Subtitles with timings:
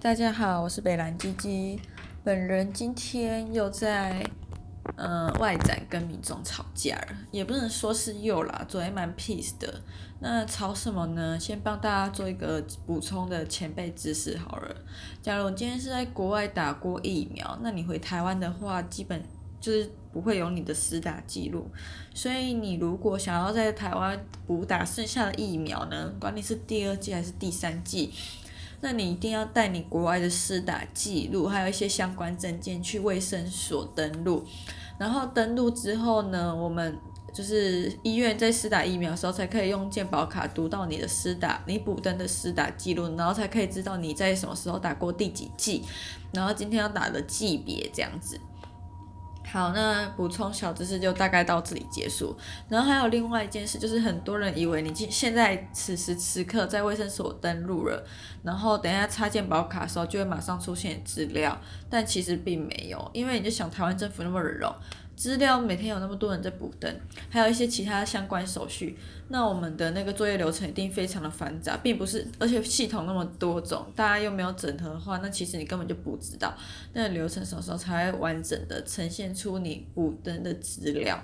[0.00, 1.80] 大家好，我是北兰鸡鸡。
[2.22, 4.28] 本人今天又在
[4.96, 9.82] 呃外展跟民众吵架了，也不能说是又啦，昨天蛮 peace 的。
[10.20, 11.40] 那吵什么呢？
[11.40, 14.76] 先帮大家做一个补充的前辈知识好了。
[15.22, 19.22] 假如今天是在国外打过疫苗，那你回台湾的话，基本
[19.60, 21.70] 就是不会有你的施打记录。
[22.12, 28.12] 所以你如果想要在台湾补打剩下的疫苗呢，管你是第二剂还是第三剂。
[28.80, 34.44] 那你一定要带你国外的施打记录，还有一些相关证件去卫生所登录。
[34.98, 36.96] 然后登录之后呢，我们
[37.32, 45.84] 就是医院在施打疫苗的时候，才可以用健保卡读到你的施打、你补登的施打记录，然后才可以知道你在什么时候打过第几剂，
[46.32, 48.40] 然后今天要打的剂别这样子。
[49.48, 52.36] 好，那补充小知识就大概到这里结束。
[52.68, 58.04] 然后还有另外一件事，就是很多人以为你现现在此时此刻在卫生所登录了，
[58.42, 61.56] 然后等一下插健保卡的时候就会马上出现资料，
[61.88, 64.74] 但其实并没有，因为你就想台湾政府那么热。
[65.16, 66.94] 资料每天有那么多人在补登，
[67.30, 68.96] 还有一些其他相关手续，
[69.28, 76.54] 那我们的那个作业流程一定非常的繁杂，并不是，而且系统那么多种，大家又没有整合的话，那其实你根本就不知道
[76.92, 81.18] 那个流程什么时候才会完整的呈现出你补登的资料。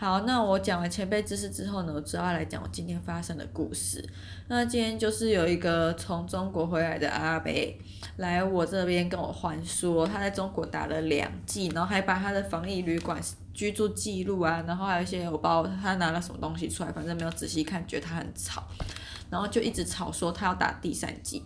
[0.00, 4.08] 好，那我讲完前辈知识之后呢，我主要来讲我今天发生的故事。
[4.46, 7.76] 那今天就是有一个从中国回来的阿北
[8.18, 13.20] 来我这边跟我还说，他在中国打了两剂，然后还把他的防疫旅馆
[13.52, 18.62] 居住记录啊，然后还有一些我包他拿了什么东西出来，反正没有仔细看，觉得他很吵。
[19.30, 21.42] 然后就一直吵说他要打第三季，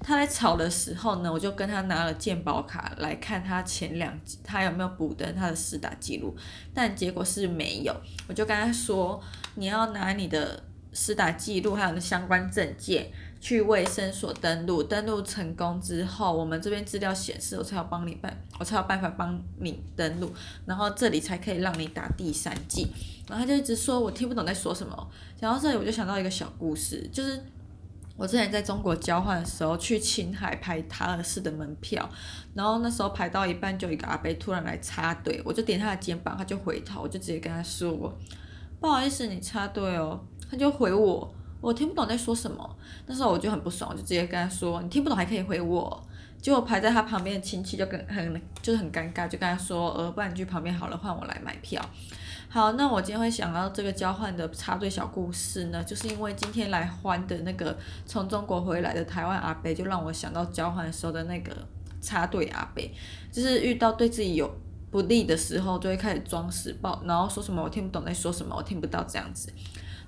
[0.00, 6.36] 他在吵的时候呢，我就跟他拿了鉴宝卡来看他前两集他有没有补登他的试打记录，
[6.72, 7.94] 但结果是没有。
[8.28, 9.22] 我就跟他说，
[9.54, 10.62] 你要拿你的
[10.92, 13.10] 试打记录还有那相关证件。
[13.44, 20.32] 去卫生所登录，登录成功之后，我们这边资料显示，我才有帮你办，我才有办法帮你登录，
[20.64, 22.86] 然后这里才可以让你打第三剂。
[23.28, 25.10] 然后他就一直说我听不懂在说什么。
[25.38, 27.38] 讲到这里，我就想到一个小故事，就是
[28.16, 32.08] 我之前在中国交换的时候，去青海排塔尔市的门票，
[32.54, 38.10] 然后那时候排到一半，就一个阿伯突然来插队，我就点他的肩膀，他就回头，我就直接跟他说
[38.80, 40.18] 不好意思，你插队哦，
[40.50, 41.34] 他就回我。
[41.64, 42.76] 我听不懂在说什么，
[43.06, 46.06] 那时候我就很不爽，我就直接跟他说：“你听不懂还可以回我。”
[46.42, 51.82] 结果排在他旁边的亲戚就跟很就是很尴尬，就跟他说：“呃，不然你去旁边好了，换我来买票。”
[52.50, 57.74] 好，那我今天会想到这个交换的插队小故事呢，就是因为今天来换的那个
[58.04, 61.50] 从中国回来的台湾阿伯，就让我想到交换的时候的那个
[62.02, 62.84] 插队阿伯，
[63.32, 64.54] 就是遇到对自己有
[64.90, 69.50] 不利的时候，就会开始装死报，然后说什么我听不懂在说什么，我听不到这样子。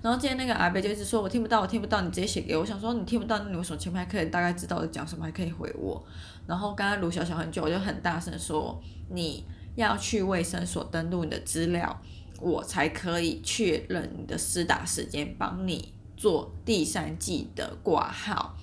[0.03, 2.61] 然后今天那个阿伯就一直说，我听不到，我听不到，你直接写给我。
[2.61, 6.01] 我想说你听不到，那你为什么前面还可以大概知道我讲什么，还可以回我？
[6.47, 8.81] 然后刚刚卢小小很久，我就很大声说，
[9.11, 12.01] 你要去卫生所登录你的资料，
[12.41, 18.57] 我才可以确认你的施打时间，帮你做第三季的挂号。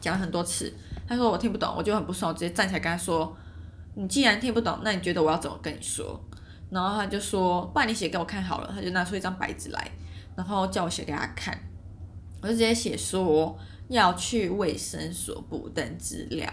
[0.00, 0.72] 讲了很多次，
[1.06, 3.36] 他说我听不懂，我就很不爽，我直接站起来跟他说，
[3.94, 6.18] 你既然听不懂，那你觉得我要怎么跟你说？
[6.70, 8.70] 然后他就说，不然你写给我看好了。
[8.74, 9.90] 他就拿出一张白纸来。
[10.36, 11.58] 然后叫我写给他看，
[12.42, 13.56] 我就直接写说
[13.88, 16.48] 要去卫生所补登资料，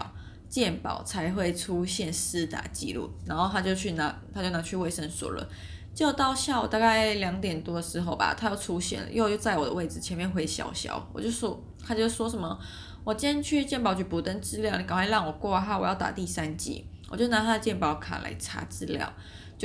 [0.48, 3.10] 健保才会出现施打记录。
[3.26, 5.48] 然后他就去拿，他就拿去卫生所了。
[5.94, 11.06] 就到下午大概两点多的时候吧，他又出现了，又又在我的位置前面回小小。
[11.12, 12.58] 我就说，他就说什么，
[13.04, 16.86] 我今天去健保局补登资料，你赶快让我挂号，我要打第三剂。
[17.10, 19.12] 我就拿他的健保卡来查资料，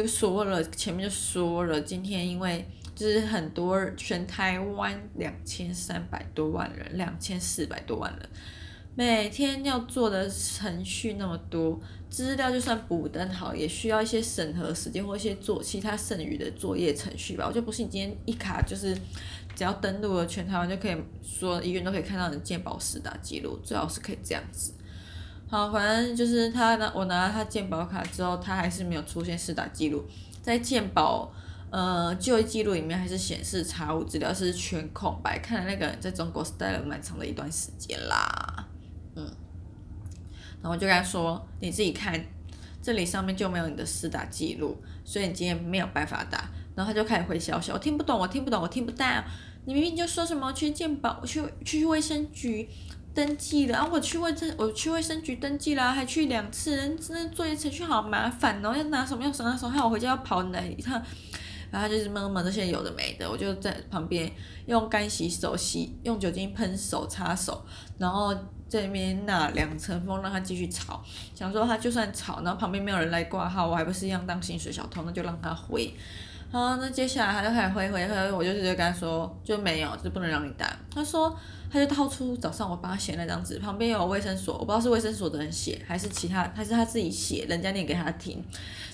[0.03, 2.63] 就说了前面就说了，今天因为。
[2.95, 8.27] 就是很多全台湾两千三百多万人，两千四百多万人，
[8.95, 17.45] 每天要做的程序那么多，资料就算补登好，也需要一些审核时间或一些做其他剩余的作业程序吧。
[17.47, 18.97] 我就不信今天一卡就是
[19.55, 24.73] 只要登录了全台湾就可以说医院都可以看到你的健保施打记录，最好是可以这样子。
[25.49, 30.05] 好，反正就是他拿我拿了他健保卡之后，他还是没有出现试打记录，
[30.41, 31.31] 在健保。
[31.69, 38.65] 呃，就医记录里面还是显示查无资料是全空白，看来那个人在中国是待了蛮长的一段时间啦。
[39.15, 39.29] 嗯，
[40.61, 42.17] 然后就跟他说，你自己看，
[42.81, 46.49] 这里上面就没有你的试打记录，所以你今天没有办法打。
[46.73, 49.05] 然后他就开始回消息，我听不懂，我听不懂，我听不到。
[49.65, 52.69] 你明明就说什么去健保，去去卫生局
[53.17, 61.01] 登记了啊，我去卫生我去卫生局登记了，还去两次，那作业程序好麻烦哦，要拿什么要什么什么，害我回家要跑哪一趟。
[61.71, 64.31] 然后就是闷闷这些有的没的，我就在旁边
[64.67, 67.65] 用干洗手洗，用酒精喷手擦手，
[67.97, 68.33] 然后
[68.69, 71.03] 这边那两层风让他继续吵，
[71.33, 75.91] 想说他就算吵，然后旁边没有人来挂号，我还不是一样当薪水小偷，那就让他回。
[76.49, 80.65] 好，那接下来他就开始回回回，我就直接跟他说就没有，就不能让你打。
[80.93, 81.35] 他说
[81.69, 88.43] 他就掏出早上我帮他写那张纸，旁边有卫生所，我不知道是卫生所的人写还是其他，还是他自己写，人家念给他听。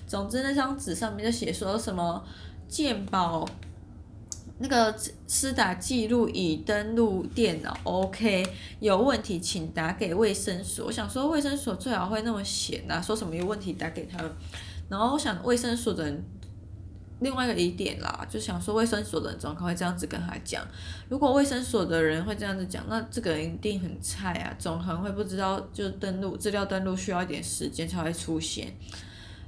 [0.08, 2.24] 总之那张纸上面就写说什么
[2.68, 3.48] 鉴宝。
[4.60, 4.96] 那个
[5.28, 8.46] 私打记录已登录电脑，OK，
[8.80, 10.86] 有问题请打给卫生所。
[10.86, 14.32] 我想说卫生所最好会那么闲啊，说什么有问题打给他们。
[14.88, 16.24] 然后我想卫生所的人，
[17.24, 20.62] 另外一个疑点啦，就想说卫生所的人怎么可会这样子跟他讲？
[21.10, 28.72] 如果卫生所的人会这样子讲，那这个人一定很菜啊，总可能会不知道，就登录资料登录需要一点时间才会出现。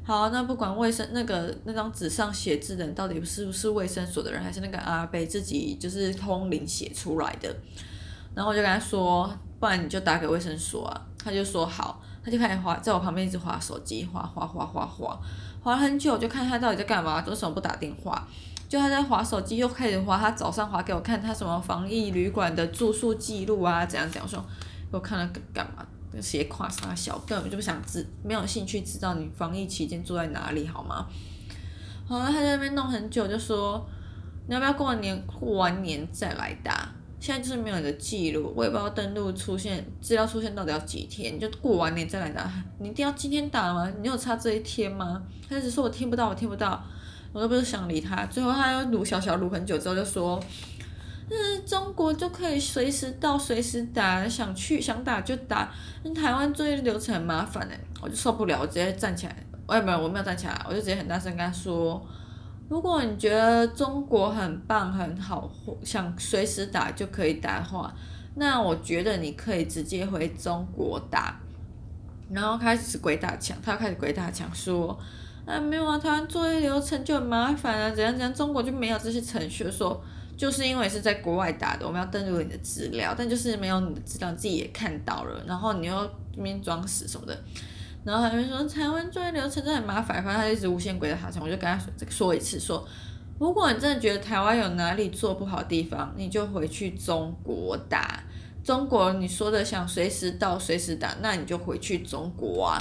[0.03, 7.53] 好，那不管卫生那个那张纸上写字的到底是不是卫生所的人，还是那个阿伯自己就是通灵写出来的，
[8.33, 11.01] 然后我就跟他说，不然你就打给卫生所啊。
[11.17, 15.19] 他就说好，他就开始滑，在我旁边一直滑手机，滑滑滑滑滑，
[15.61, 18.27] 滑很久，我就看他到底在干嘛，为什么不打电话？
[18.67, 24.43] 就他在滑手机，又开始滑，他早上滑给我看他什么防疫旅馆的住宿记录啊，怎样怎样说，
[24.89, 25.85] 我看了干嘛？
[26.19, 31.05] 写夸啥小，根本就不想知，没有兴趣知道你防疫期间住在哪里，好吗？
[32.07, 33.85] 好了，他在那边弄很久，就说
[34.47, 36.89] 你要不要过完年过完年再来打？
[37.25, 42.47] 现在就是没有你的记录，我也不知道登录出现资料出现到底要几天，你就过完年再来打。
[42.77, 43.91] 你一定要今天打吗？
[43.99, 45.23] 你有差这一天吗？
[45.49, 46.85] 他一直说我听不到，我听不到，
[47.33, 48.23] 我都不是想理他。
[48.27, 50.39] 最后他又录小小录很久之后就说。
[51.27, 55.73] 嗯，中国就可以随时到，随时打，想去想打就打。
[56.03, 59.35] 那台湾作业流程很麻烦哎，我就受不了，我直接站起来。
[59.65, 61.99] 我也没有，我没有站起来，我就直接很大声跟他说：
[62.67, 65.49] 如果你觉得中国很棒很好，
[65.83, 67.93] 想随时打就可以打的话，
[68.35, 71.39] 那我觉得你可以直接回中国打。
[72.31, 74.97] 然后开始鬼打墙，他要开始鬼打墙说：
[75.45, 80.03] 啊没有啊，台湾作业流程就很麻烦啊，怎样怎样，中国就没有这些程序说。
[80.37, 87.43] 就是因为是在国外打的，我们要登录你的资料，但就是没有你的资料，自己也看到了，然后你又那边装死什么的，
[88.05, 92.87] 然后他就说台湾作业流程真的很麻烦，反正他一直无限鬼打墙，我就跟他说这个说一次说，
[93.39, 98.23] 如果你真的觉得台湾有哪里做不好的地方，你就回去中国打，
[98.63, 102.79] 中国你说的想随时到随时打，那你就回去中国啊。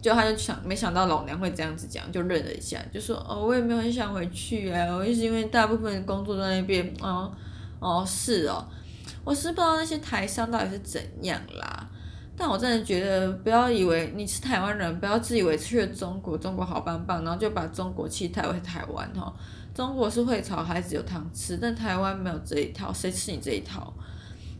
[0.00, 7.32] 就他就想，没想到老娘会这样子讲，就愣了一下，就说哦，我也没有很想回去啊，我也是因为大部分工作在那边，哦
[7.80, 8.64] 哦是哦，
[9.24, 11.90] 我是不知道那些台商到底是怎样啦，
[12.38, 19.34] 但我真的觉得不要以为你是台湾人，不要自以为去了中国，中国好棒棒，然后就把中国气带回台湾哈，
[19.74, 23.92] 中国是会炒孩子有糖吃，但台湾没有这一套，谁吃你这一套？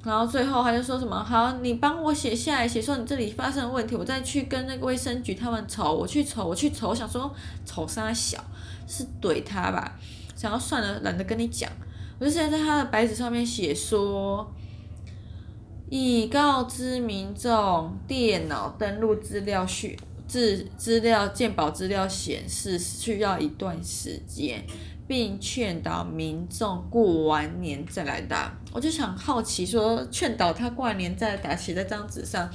[0.04, 7.32] 然后最后他就说什么好，你帮我写下来，写说你这里发生的问题，我再去跟那个卫生局他们吵，我去吵，我去吵，我想说
[7.64, 8.42] 吵三小？
[8.90, 9.98] 是怼他吧，
[10.34, 11.70] 想要算了，懒得跟你讲，
[12.18, 14.50] 我就现在在他的白纸上面写说，
[15.90, 24.64] 已告知民众，电脑登录资料需资资料鉴保资料显示需要一段时间。
[25.06, 32.46] 并劝导民众过完年再来打，我就想好奇说，劝导他过完年再来打，写在张纸上，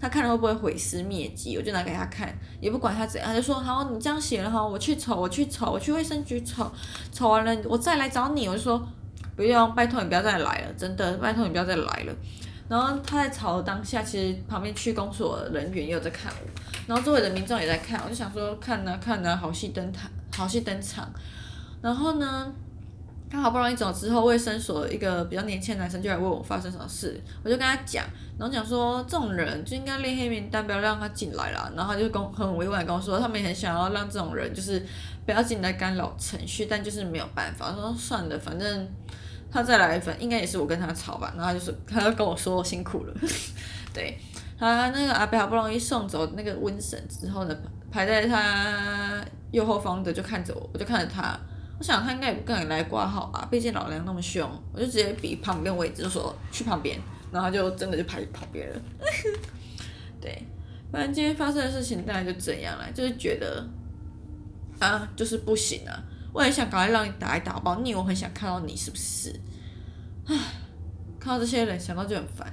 [0.00, 1.54] 他看了会不会毁尸灭迹？
[1.58, 6.72] 我就拿给他看，也不管他怎样，他就说好，你这样写了哈，我去瞅，我去瞅，我去卫生局瞅，
[7.12, 8.48] 瞅完了我再来找你。
[8.48, 8.82] 我就说
[9.36, 12.16] 不用，拜托你不要再来了，真的，拜托你不要再来了。
[12.68, 21.10] 然后他在吵的当下，其实旁边区公所人员也有在看我，然后周围的民众也在看，我就想说看呢看呢，好戏登台，好戏登场。
[21.80, 22.52] 然后呢，
[23.30, 28.04] 他好不容易走之后，卫生所一个比较年轻的男生就来问我发生什么事，我就跟他讲，
[28.38, 31.72] 然后讲说这种人就应该列黑名单，不要让他进来了。
[31.76, 34.84] 然后他就跟很委婉跟我说，他们也很想要让这种人就是
[35.24, 37.70] 不要进来干扰程序，但就是没有办法。
[37.70, 38.88] 他说算了，反正
[39.50, 41.32] 他再来一份，应该也是我跟他吵吧。
[41.36, 43.14] 然后他就是他就跟我说辛苦了，
[43.94, 44.18] 对，
[44.58, 47.56] 他那个阿伯好不容易送走那个瘟神之后呢，
[47.90, 51.38] 排在他右后方的就看着我，我就看着他。
[51.78, 56.98] 我想他应该也不敢来挂号吧，毕竟老娘那么凶，我就直接比旁边位置，就说去旁边，
[57.30, 58.80] 然后他就真的就排旁边了。
[60.20, 60.42] 对，
[60.90, 63.64] 反正今天发生的事情大概就这样了，就是觉得
[64.80, 66.02] 啊，就是不行啊，
[66.32, 69.34] 我也想赶快让你打一打包，你以为我很想看到你是不是？
[70.26, 70.36] 唉，
[71.18, 72.52] 看到这些人想到就很烦。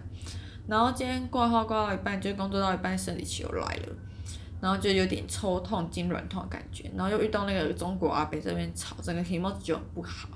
[0.67, 3.95] 然后今天挂号挂到一半，就工作到一半，生理期又来了。
[4.61, 10.29] 然后就有点抽痛、筋软痛的感觉，然后又遇到那个中国阿伯这边吵，整个体貌就很不好，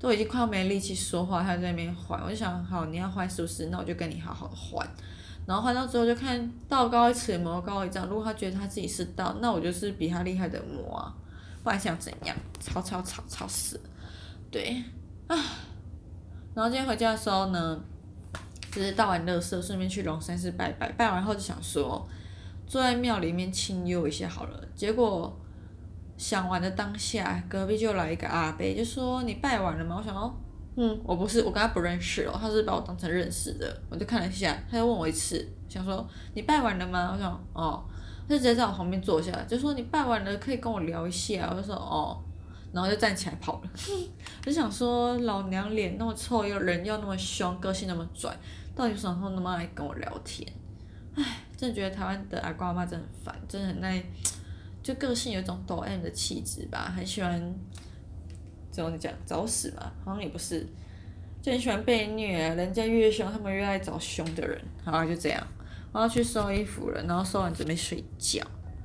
[0.00, 3.66] 都已经快要没力气说话，他在那边换，我就想，好，你要换是不是？
[3.66, 4.88] 那我就跟你好好换。
[5.44, 8.06] 然后换到之后就看道高一尺，魔高一丈。
[8.06, 11.12] 如果他觉得他自己是道，那我就是比他厉害的魔啊！
[11.68, 12.34] 不然想怎样？
[12.58, 13.78] 吵吵吵吵死！
[14.50, 14.82] 对，
[15.26, 15.36] 啊。
[16.54, 17.78] 然后今天回家的时候呢，
[18.72, 20.90] 就是倒完垃圾，顺便去龙山寺拜拜。
[20.92, 22.08] 拜完后就想说，
[22.66, 24.64] 坐在庙里面清幽一下好了。
[24.74, 25.38] 结果
[26.16, 30.34] 想完的当下，隔壁就来一个阿伯，就说：“你拜完了吗？”我想说，
[30.76, 33.82] 嗯，我不是，我跟他不认识哦，他是把我当成认识的。
[33.90, 37.84] 我就看了一下，他又问我一次，想说：“你拜完了吗？”我想，哦，
[38.28, 42.22] 他就直接在我旁边坐下，就说：“你拜完了，可以跟我聊一下。”我就说：“哦。”
[42.70, 43.70] 然后就站起来跑了，
[44.44, 48.30] 我就想说老娘脸那么臭，又人又那么凶，个性那么拽，
[48.76, 50.46] 到底什么时候那么爱跟我聊天？
[51.14, 51.24] 唉，
[51.56, 54.04] 真的觉得台湾的阿瓜阿妈真的很烦，真的很爱，
[54.82, 57.42] 就个性有一种抖 M 的气质吧，很喜欢，
[58.70, 59.90] 怎么讲找死嘛？
[60.04, 60.66] 好像也不是，
[61.40, 64.60] 就很喜欢被虐，人家越凶，他们越爱找凶的人。
[64.84, 65.42] 好，就这样，
[65.98, 68.40] 我要去收衣服了，然后收完准备睡觉。